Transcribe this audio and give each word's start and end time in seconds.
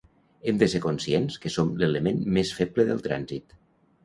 Hem 0.51 0.61
de 0.61 0.67
ser 0.71 0.79
conscients 0.85 1.37
que 1.43 1.51
som 1.57 1.69
l'element 1.83 2.25
més 2.39 2.55
feble 2.63 2.89
del 2.89 3.05
trànsit. 3.11 3.57